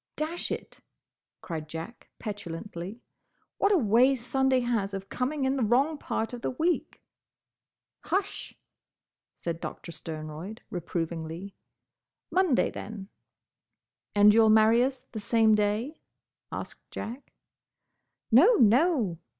[0.15, 0.79] "Dash it!"
[1.41, 3.03] cried Jack, petulantly.
[3.59, 7.03] "What a way Sunday has of coming in the wrong part of the week!"
[8.05, 8.57] "Hush!"
[9.35, 11.53] said Doctor Sternroyd, reprovingly,
[12.31, 13.09] "Monday, then."
[14.15, 15.99] "And you'll marry us the same day?"
[16.51, 17.31] asked Jack.
[18.31, 19.19] "No, no!"